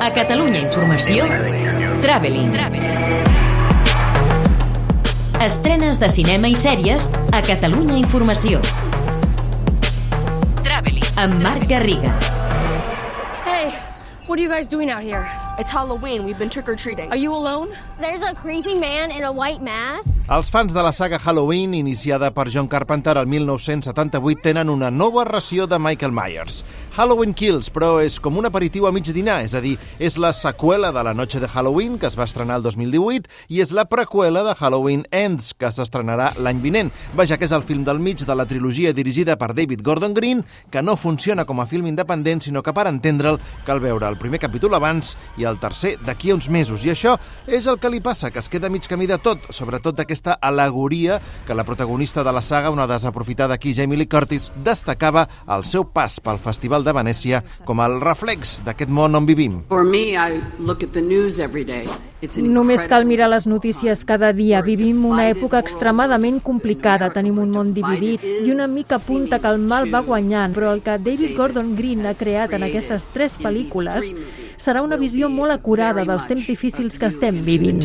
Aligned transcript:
A 0.00 0.10
Catalunya 0.14 0.60
Informació, 0.60 1.26
Traveling. 2.00 2.54
Estrenes 5.44 6.00
de 6.00 6.08
cinema 6.08 6.48
i 6.48 6.56
sèries 6.56 7.10
a 7.36 7.42
Catalunya 7.44 7.98
Informació. 8.00 8.62
Traveling. 10.64 11.04
Amb 11.20 11.36
Marc 11.44 11.68
Garriga. 11.68 12.14
Hey, 13.44 13.76
what 14.26 14.38
are 14.38 14.42
you 14.42 14.48
guys 14.48 14.66
doing 14.66 14.88
out 14.88 15.04
here? 15.04 15.49
It's 15.60 15.70
Halloween. 15.70 16.24
We've 16.24 16.38
been 16.38 16.48
trick 16.48 16.70
or 16.70 16.74
treating. 16.74 17.10
Are 17.10 17.18
you 17.18 17.34
alone? 17.34 17.68
There's 18.00 18.22
a 18.22 18.34
creepy 18.34 18.80
man 18.80 19.10
in 19.10 19.24
a 19.24 19.30
white 19.30 19.60
mask. 19.60 20.22
Els 20.30 20.48
fans 20.48 20.72
de 20.72 20.80
la 20.80 20.92
saga 20.92 21.18
Halloween, 21.18 21.74
iniciada 21.74 22.30
per 22.30 22.48
John 22.48 22.68
Carpenter 22.68 23.16
el 23.18 23.26
1978, 23.26 24.40
tenen 24.40 24.70
una 24.70 24.88
nova 24.90 25.24
ració 25.24 25.66
de 25.66 25.76
Michael 25.78 26.12
Myers. 26.12 26.64
Halloween 26.96 27.34
Kills, 27.34 27.68
però 27.74 27.98
és 28.00 28.20
com 28.22 28.38
un 28.38 28.46
aperitiu 28.46 28.86
a 28.86 28.92
mig 28.94 29.10
dinar, 29.10 29.40
és 29.42 29.56
a 29.58 29.60
dir, 29.60 29.74
és 29.98 30.16
la 30.22 30.30
seqüela 30.32 30.92
de 30.94 31.02
La 31.02 31.14
noche 31.14 31.40
de 31.40 31.48
Halloween, 31.48 31.98
que 31.98 32.06
es 32.06 32.16
va 32.16 32.28
estrenar 32.30 32.60
el 32.60 32.62
2018, 32.62 33.28
i 33.48 33.60
és 33.60 33.72
la 33.74 33.88
preqüela 33.90 34.44
de 34.46 34.54
Halloween 34.54 35.02
Ends, 35.10 35.50
que 35.58 35.72
s'estrenarà 35.74 36.30
l'any 36.38 36.62
vinent. 36.62 36.92
Vaja, 37.18 37.36
que 37.36 37.44
és 37.50 37.52
el 37.52 37.66
film 37.66 37.82
del 37.84 37.98
mig 37.98 38.22
de 38.22 38.38
la 38.38 38.46
trilogia 38.46 38.94
dirigida 38.94 39.36
per 39.36 39.50
David 39.52 39.82
Gordon 39.82 40.14
Green, 40.14 40.44
que 40.70 40.80
no 40.80 40.96
funciona 40.96 41.44
com 41.44 41.58
a 41.58 41.66
film 41.66 41.90
independent, 41.90 42.46
sinó 42.46 42.62
que 42.62 42.72
per 42.72 42.86
entendre'l 42.86 43.40
cal 43.66 43.82
veure 43.82 44.06
el 44.06 44.16
primer 44.16 44.38
capítol 44.38 44.78
abans 44.78 45.16
i 45.36 45.49
el 45.49 45.49
tercer 45.58 45.96
d'aquí 46.06 46.30
a 46.30 46.36
uns 46.36 46.50
mesos. 46.50 46.84
I 46.84 46.92
això 46.92 47.16
és 47.46 47.66
el 47.66 47.80
que 47.80 47.90
li 47.90 48.00
passa, 48.00 48.30
que 48.30 48.38
es 48.38 48.48
queda 48.48 48.70
mig 48.70 48.86
camí 48.86 49.08
de 49.10 49.18
tot, 49.18 49.48
sobretot 49.50 49.96
d'aquesta 49.96 50.38
alegoria 50.40 51.20
que 51.46 51.54
la 51.54 51.64
protagonista 51.64 52.22
de 52.22 52.32
la 52.32 52.42
saga, 52.42 52.70
una 52.70 52.86
desaprofitada 52.86 53.54
aquí, 53.54 53.74
Jamie 53.74 53.98
Lee 53.98 54.08
Curtis, 54.08 54.52
destacava 54.62 55.26
al 55.46 55.64
seu 55.64 55.88
pas 55.90 56.20
pel 56.20 56.38
Festival 56.38 56.84
de 56.84 56.94
Venècia 56.94 57.42
com 57.64 57.80
el 57.80 57.98
reflex 58.00 58.60
d'aquest 58.64 58.90
món 58.90 59.16
on 59.16 59.26
vivim. 59.26 59.64
For 59.68 59.84
me, 59.84 60.14
I 60.14 60.40
look 60.58 60.84
at 60.84 60.92
the 60.92 61.02
news 61.02 61.40
every 61.40 61.64
day. 61.64 61.88
Només 62.20 62.82
cal 62.84 63.06
mirar 63.08 63.30
les 63.32 63.46
notícies 63.48 64.02
cada 64.04 64.34
dia. 64.36 64.60
Vivim 64.60 65.06
una 65.08 65.30
època 65.30 65.60
extremadament 65.64 66.42
complicada. 66.44 67.08
Tenim 67.14 67.38
un 67.40 67.54
món 67.54 67.72
dividit 67.72 68.20
i 68.44 68.50
una 68.52 68.66
mica 68.68 68.98
apunta 68.98 69.38
que 69.40 69.48
el 69.48 69.62
mal 69.64 69.88
va 69.88 70.02
guanyant, 70.04 70.52
però 70.52 70.74
el 70.74 70.82
que 70.84 70.98
David 71.00 71.36
Gordon 71.38 71.72
Green 71.78 72.04
ha 72.04 72.14
creat 72.14 72.52
en 72.52 72.66
aquestes 72.68 73.06
tres 73.14 73.38
pel·lícules 73.40 74.12
serà 74.60 74.82
una 74.84 74.98
visió 75.00 75.30
molt 75.32 75.54
acurada 75.54 76.04
dels 76.04 76.26
temps 76.28 76.46
difícils 76.46 76.98
que 77.00 77.08
estem 77.08 77.40
vivint. 77.46 77.82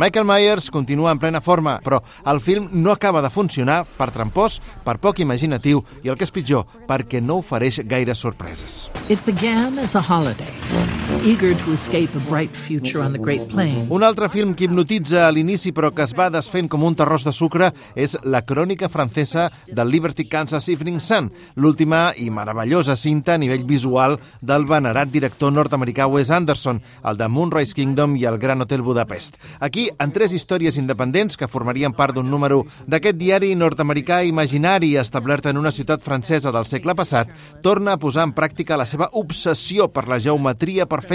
Michael 0.00 0.26
Myers 0.28 0.70
continua 0.72 1.12
en 1.12 1.20
plena 1.20 1.40
forma, 1.44 1.78
però 1.84 2.00
el 2.32 2.40
film 2.40 2.68
no 2.72 2.92
acaba 2.92 3.22
de 3.22 3.30
funcionar 3.30 3.82
per 3.98 4.10
trampós, 4.10 4.60
per 4.84 4.98
poc 4.98 5.20
imaginatiu 5.20 5.84
i 6.02 6.08
el 6.08 6.16
que 6.16 6.24
és 6.28 6.34
pitjor, 6.34 6.66
perquè 6.88 7.20
no 7.22 7.40
ofereix 7.42 7.82
gaire 7.86 8.16
sorpreses. 8.16 8.88
It 9.08 9.20
began 9.28 9.78
as 9.78 9.96
a 9.96 10.02
holiday, 10.02 11.01
eager 11.24 11.56
to 11.56 11.72
escape 11.72 12.10
bright 12.28 12.50
future 12.54 13.00
on 13.00 13.12
the 13.12 13.18
Great. 13.18 13.42
Un 13.88 14.02
altre 14.02 14.28
film 14.28 14.54
que 14.58 14.64
hipnotitza 14.66 15.28
a 15.28 15.30
l'inici 15.30 15.70
però 15.72 15.92
que 15.94 16.02
es 16.02 16.14
va 16.18 16.26
desfent 16.34 16.66
com 16.70 16.82
un 16.82 16.96
terròs 16.98 17.22
de 17.22 17.32
sucre 17.32 17.68
és 17.94 18.16
La 18.24 18.40
crònica 18.42 18.88
francesa 18.90 19.46
del 19.68 19.90
Liberty 19.92 20.26
Kansas 20.26 20.66
Evening 20.68 20.98
Sun, 21.00 21.28
l'última 21.54 22.10
i 22.18 22.28
meravellosa 22.30 22.96
cinta 22.98 23.36
a 23.36 23.38
nivell 23.38 23.62
visual 23.68 24.16
del 24.40 24.66
venerat 24.66 25.12
director 25.14 25.52
nord-americà 25.54 26.08
Wes 26.10 26.32
Anderson, 26.34 26.80
el 27.06 27.20
de 27.20 27.28
Moonrise 27.28 27.74
Kingdom 27.78 28.16
i 28.18 28.26
el 28.26 28.40
Gran 28.42 28.60
Hotel 28.66 28.82
Budapest. 28.82 29.38
Aquí, 29.60 29.88
en 29.98 30.10
tres 30.10 30.34
històries 30.34 30.76
independents 30.80 31.38
que 31.38 31.48
formarien 31.48 31.94
part 31.94 32.16
d'un 32.18 32.30
número 32.30 32.64
d'aquest 32.86 33.20
diari 33.20 33.54
nord-americà 33.54 34.24
imaginari 34.26 34.96
establert 34.98 35.46
en 35.46 35.62
una 35.62 35.70
ciutat 35.70 36.02
francesa 36.02 36.50
del 36.50 36.66
segle 36.66 36.96
passat, 36.98 37.30
torna 37.62 37.94
a 37.94 38.02
posar 38.02 38.26
en 38.26 38.34
pràctica 38.34 38.80
la 38.80 38.90
seva 38.90 39.10
obsessió 39.12 39.86
per 39.92 40.08
la 40.10 40.18
geometria 40.18 40.86
perfecta, 40.90 41.11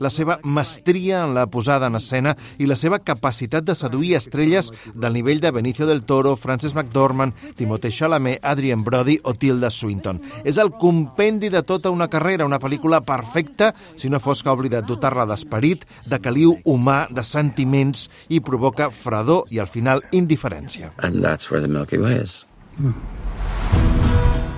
la 0.00 0.10
seva 0.10 0.38
mestria 0.44 1.24
en 1.24 1.34
la 1.34 1.46
posada 1.46 1.88
en 1.90 1.98
escena 1.98 2.34
i 2.58 2.66
la 2.66 2.76
seva 2.76 2.98
capacitat 2.98 3.64
de 3.64 3.74
seduir 3.76 4.14
estrelles 4.16 4.70
del 4.94 5.12
nivell 5.12 5.40
de 5.40 5.50
Benicio 5.50 5.86
del 5.86 6.02
Toro, 6.04 6.36
Frances 6.36 6.74
McDormand, 6.74 7.34
Timothée 7.56 7.92
Chalamet, 7.92 8.40
Adrien 8.42 8.84
Brody 8.84 9.18
o 9.24 9.34
Tilda 9.34 9.70
Swinton. 9.70 10.20
És 10.44 10.58
el 10.58 10.72
compendi 10.80 11.50
de 11.52 11.62
tota 11.62 11.92
una 11.92 12.08
carrera, 12.08 12.46
una 12.46 12.60
pel·lícula 12.60 13.02
perfecta, 13.04 13.74
si 13.96 14.08
no 14.08 14.20
fos 14.20 14.42
que 14.42 14.48
ha 14.48 14.56
oblidat 14.56 14.88
dotar-la 14.88 15.26
d'esperit, 15.28 15.84
de 16.08 16.20
caliu 16.20 16.56
humà, 16.64 17.04
de 17.10 17.24
sentiments 17.24 18.08
i 18.28 18.40
provoca 18.40 18.90
fredor 18.90 19.44
i 19.50 19.60
al 19.60 19.68
final 19.68 20.02
indiferència. 20.12 20.94
And 20.98 21.22
that's 21.22 21.50
where 21.50 21.60
the 21.60 21.68
Milky 21.68 21.98
Way 21.98 22.22
is. 22.24 22.44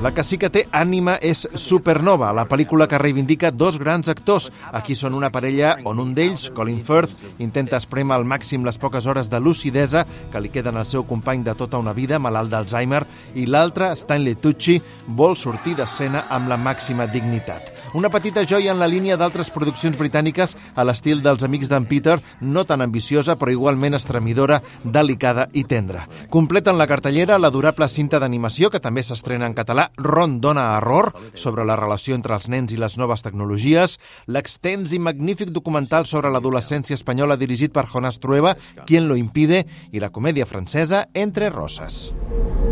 La 0.03 0.11
que 0.13 0.21
sí 0.29 0.37
que 0.37 0.51
té 0.53 0.67
ànima 0.77 1.15
és 1.25 1.47
Supernova, 1.57 2.29
la 2.37 2.45
pel·lícula 2.45 2.85
que 2.85 2.99
reivindica 3.01 3.49
dos 3.49 3.79
grans 3.81 4.11
actors. 4.13 4.51
Aquí 4.77 4.93
són 4.93 5.17
una 5.17 5.31
parella 5.33 5.71
on 5.89 6.03
un 6.03 6.11
d'ells, 6.13 6.51
Colin 6.53 6.83
Firth, 6.85 7.15
intenta 7.41 7.81
espremar 7.81 8.19
al 8.21 8.29
màxim 8.29 8.67
les 8.69 8.77
poques 8.77 9.09
hores 9.09 9.33
de 9.33 9.41
lucidesa 9.41 10.05
que 10.33 10.43
li 10.45 10.53
queden 10.53 10.77
al 10.77 10.85
seu 10.85 11.07
company 11.09 11.47
de 11.49 11.57
tota 11.57 11.81
una 11.81 11.97
vida, 11.97 12.21
malalt 12.21 12.53
d'Alzheimer, 12.53 13.07
i 13.41 13.49
l'altre, 13.49 13.95
Stanley 13.97 14.37
Tucci, 14.37 14.77
vol 15.17 15.33
sortir 15.41 15.79
d'escena 15.81 16.27
amb 16.29 16.53
la 16.53 16.61
màxima 16.61 17.09
dignitat. 17.09 17.76
Una 17.95 18.11
petita 18.11 18.45
joia 18.45 18.73
en 18.73 18.81
la 18.81 18.89
línia 18.91 19.17
d'altres 19.17 19.51
produccions 19.55 19.97
britàniques 19.99 20.55
a 20.75 20.85
l'estil 20.85 21.23
dels 21.23 21.45
amics 21.47 21.71
d'en 21.71 21.87
Peter, 21.87 22.19
no 22.41 22.65
tan 22.67 22.83
ambiciosa 22.83 23.37
però 23.39 23.53
igualment 23.53 23.95
estremidora, 23.95 24.61
delicada 24.85 25.47
i 25.53 25.65
tendra. 25.65 26.07
Completen 26.31 26.79
la 26.79 26.89
cartellera 26.91 27.39
l'adorable 27.39 27.89
cinta 27.89 28.21
d'animació 28.23 28.71
que 28.71 28.83
també 28.83 29.05
s'estrena 29.07 29.47
en 29.47 29.55
català 29.55 29.91
Ron 29.97 30.41
dona 30.41 30.67
error 30.77 31.13
sobre 31.35 31.65
la 31.65 31.77
relació 31.77 32.15
entre 32.15 32.35
els 32.35 32.49
nens 32.49 32.75
i 32.75 32.81
les 32.81 32.99
noves 32.99 33.23
tecnologies, 33.23 33.99
l'extens 34.27 34.93
i 34.93 35.01
magnífic 35.01 35.53
documental 35.55 36.07
sobre 36.07 36.31
l'adolescència 36.31 36.99
espanyola 36.99 37.37
dirigit 37.37 37.73
per 37.73 37.87
Jonas 37.87 38.21
Trueba, 38.21 38.57
Quien 38.87 39.09
lo 39.09 39.17
impide, 39.17 39.65
i 39.93 40.01
la 40.01 40.11
comèdia 40.11 40.47
francesa 40.47 41.07
Entre 41.15 41.51
roses. 41.51 42.13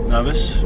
Nervous? 0.09 0.63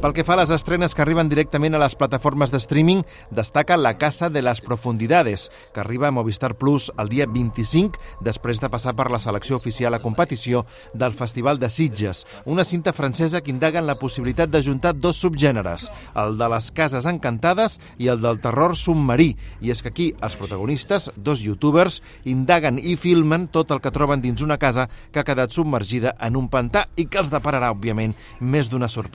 Pel 0.00 0.14
que 0.16 0.24
fa 0.24 0.32
a 0.32 0.38
les 0.40 0.50
estrenes 0.54 0.94
que 0.96 1.02
arriben 1.04 1.28
directament 1.28 1.74
a 1.76 1.80
les 1.82 1.92
plataformes 1.92 2.48
de 2.48 2.56
streaming, 2.56 3.02
destaca 3.30 3.76
La 3.76 3.98
Casa 3.98 4.30
de 4.32 4.40
les 4.40 4.62
Profundidades, 4.64 5.50
que 5.74 5.80
arriba 5.82 6.08
a 6.08 6.10
Movistar 6.10 6.54
Plus 6.56 6.86
el 6.96 7.10
dia 7.12 7.26
25, 7.28 8.00
després 8.24 8.62
de 8.62 8.70
passar 8.72 8.94
per 8.96 9.10
la 9.12 9.20
selecció 9.20 9.58
oficial 9.60 9.92
a 9.92 10.00
competició 10.00 10.62
del 10.94 11.12
Festival 11.12 11.60
de 11.60 11.68
Sitges, 11.68 12.22
una 12.46 12.64
cinta 12.64 12.94
francesa 12.96 13.42
que 13.42 13.52
indaga 13.52 13.82
en 13.82 13.90
la 13.90 13.98
possibilitat 14.00 14.48
d'ajuntar 14.48 14.94
dos 14.96 15.20
subgèneres, 15.20 15.90
el 16.16 16.40
de 16.40 16.48
les 16.54 16.70
cases 16.72 17.04
encantades 17.04 17.76
i 17.98 18.08
el 18.08 18.24
del 18.24 18.40
terror 18.40 18.72
submarí. 18.72 19.34
I 19.60 19.74
és 19.76 19.84
que 19.84 19.92
aquí 19.92 20.08
els 20.24 20.38
protagonistes, 20.40 21.10
dos 21.16 21.44
youtubers, 21.44 22.00
indaguen 22.24 22.80
i 22.80 22.96
filmen 22.96 23.50
tot 23.52 23.76
el 23.76 23.84
que 23.84 23.92
troben 23.92 24.24
dins 24.24 24.40
una 24.40 24.56
casa 24.56 24.88
que 25.12 25.20
ha 25.20 25.28
quedat 25.28 25.52
submergida 25.52 26.16
en 26.24 26.40
un 26.40 26.48
pantà 26.48 26.88
i 26.96 27.04
que 27.04 27.20
els 27.20 27.28
depararà, 27.28 27.74
òbviament, 27.76 28.16
més 28.40 28.72
d'una 28.72 28.88
sorpresa. 28.88 29.09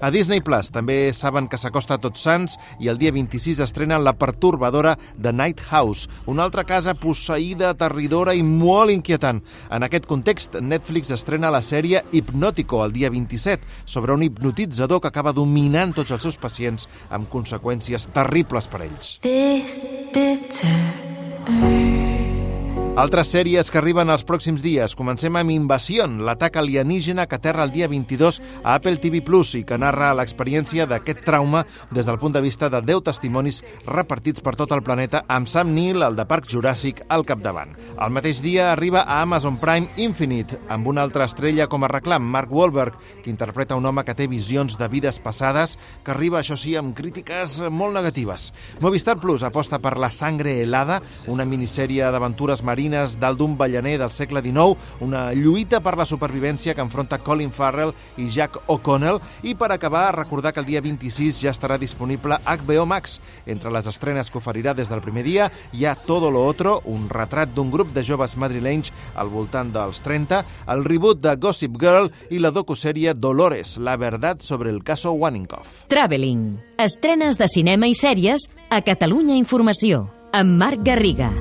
A 0.00 0.10
Disney 0.10 0.40
Plus 0.40 0.70
també 0.72 1.12
saben 1.16 1.48
que 1.48 1.58
s'acosta 1.60 1.96
a 1.96 2.00
Tots 2.02 2.22
Sants 2.24 2.56
i 2.80 2.88
el 2.92 2.98
dia 3.00 3.12
26 3.12 3.60
estrenen 3.64 4.04
la 4.04 4.14
pertorbadora 4.18 4.96
The 5.20 5.32
Night 5.32 5.60
House, 5.70 6.08
una 6.26 6.44
altra 6.46 6.64
casa 6.64 6.94
posseïda, 6.98 7.70
aterridora 7.70 8.34
i 8.34 8.42
molt 8.42 8.90
inquietant. 8.94 9.42
En 9.70 9.86
aquest 9.86 10.08
context, 10.10 10.58
Netflix 10.60 11.12
estrena 11.14 11.52
la 11.52 11.62
sèrie 11.62 12.04
Hipnótico 12.12 12.84
el 12.84 12.92
dia 12.96 13.10
27, 13.10 13.64
sobre 13.84 14.14
un 14.16 14.24
hipnotitzador 14.24 15.00
que 15.00 15.12
acaba 15.12 15.36
dominant 15.36 15.94
tots 15.96 16.10
els 16.16 16.22
seus 16.26 16.40
pacients 16.40 16.88
amb 17.10 17.30
conseqüències 17.30 18.10
terribles 18.14 18.70
per 18.70 18.84
ells. 18.88 19.16
Altres 23.00 23.30
sèries 23.32 23.70
que 23.72 23.78
arriben 23.80 24.12
els 24.12 24.26
pròxims 24.28 24.60
dies. 24.60 24.92
Comencem 24.92 25.32
amb 25.38 25.52
Invasion, 25.54 26.18
l'atac 26.26 26.58
alienígena 26.60 27.24
que 27.24 27.38
aterra 27.38 27.64
el 27.64 27.70
dia 27.72 27.86
22 27.88 28.42
a 28.60 28.74
Apple 28.74 28.98
TV 29.00 29.22
Plus 29.24 29.54
i 29.56 29.62
que 29.64 29.78
narra 29.80 30.10
l'experiència 30.18 30.84
d'aquest 30.84 31.22
trauma 31.24 31.62
des 31.96 32.04
del 32.04 32.18
punt 32.20 32.36
de 32.36 32.42
vista 32.44 32.68
de 32.68 32.82
10 32.84 33.00
testimonis 33.06 33.62
repartits 33.86 34.44
per 34.44 34.52
tot 34.60 34.74
el 34.76 34.82
planeta 34.84 35.22
amb 35.32 35.48
Sam 35.48 35.70
Neill, 35.72 36.04
el 36.04 36.18
de 36.18 36.26
Parc 36.28 36.50
Juràssic, 36.52 37.00
al 37.08 37.24
capdavant. 37.24 37.72
Al 37.96 38.12
mateix 38.12 38.42
dia 38.44 38.66
arriba 38.74 39.06
a 39.06 39.22
Amazon 39.22 39.56
Prime 39.64 39.88
Infinite, 39.96 40.60
amb 40.68 40.92
una 40.92 41.00
altra 41.00 41.24
estrella 41.24 41.70
com 41.72 41.88
a 41.88 41.88
reclam, 41.88 42.28
Mark 42.28 42.52
Wahlberg, 42.52 43.00
que 43.24 43.32
interpreta 43.32 43.80
un 43.80 43.88
home 43.88 44.04
que 44.04 44.18
té 44.18 44.28
visions 44.28 44.76
de 44.76 44.90
vides 44.92 45.22
passades, 45.24 45.78
que 46.04 46.12
arriba, 46.12 46.42
això 46.42 46.60
sí, 46.60 46.76
amb 46.76 46.92
crítiques 46.92 47.62
molt 47.72 47.96
negatives. 47.96 48.50
Movistar 48.84 49.16
Plus 49.24 49.48
aposta 49.48 49.80
per 49.80 49.96
La 49.96 50.12
sangre 50.12 50.58
helada, 50.60 51.00
una 51.32 51.48
minissèrie 51.48 52.12
d'aventures 52.12 52.60
marines 52.60 52.88
pàgines 52.90 53.18
d'Aldun 53.20 53.56
Ballaner 53.56 53.98
del 53.98 54.10
segle 54.10 54.40
XIX, 54.42 54.76
una 55.00 55.32
lluita 55.32 55.80
per 55.80 55.96
la 55.96 56.06
supervivència 56.06 56.74
que 56.74 56.82
enfronta 56.82 57.20
Colin 57.22 57.52
Farrell 57.52 57.92
i 58.18 58.28
Jack 58.28 58.58
O'Connell, 58.66 59.20
i 59.42 59.54
per 59.54 59.70
acabar, 59.72 60.16
recordar 60.16 60.52
que 60.52 60.60
el 60.60 60.66
dia 60.66 60.80
26 60.80 61.40
ja 61.40 61.52
estarà 61.52 61.78
disponible 61.78 62.38
HBO 62.44 62.86
Max. 62.86 63.20
Entre 63.46 63.70
les 63.70 63.86
estrenes 63.86 64.30
que 64.30 64.38
oferirà 64.38 64.74
des 64.74 64.90
del 64.90 65.02
primer 65.02 65.24
dia 65.24 65.50
hi 65.72 65.84
ha 65.84 65.94
Todo 65.94 66.30
lo 66.30 66.44
Otro, 66.46 66.80
un 66.84 67.08
retrat 67.08 67.54
d'un 67.54 67.70
grup 67.70 67.94
de 67.94 68.04
joves 68.04 68.36
madrilenys 68.36 68.92
al 69.14 69.30
voltant 69.30 69.72
dels 69.72 70.02
30, 70.02 70.42
el 70.68 70.84
reboot 70.84 71.20
de 71.22 71.36
Gossip 71.36 71.78
Girl 71.80 72.10
i 72.30 72.40
la 72.40 72.50
docusèrie 72.50 73.14
Dolores, 73.14 73.76
la 73.78 73.96
verdad 73.96 74.40
sobre 74.40 74.70
el 74.70 74.82
caso 74.82 75.12
Waninkoff. 75.12 75.86
Traveling. 75.88 76.58
Estrenes 76.78 77.38
de 77.38 77.48
cinema 77.48 77.86
i 77.86 77.94
sèries 77.94 78.48
a 78.70 78.82
Catalunya 78.82 79.36
Informació. 79.36 80.08
Amb 80.32 80.56
Marc 80.58 80.86
Garriga. 80.86 81.32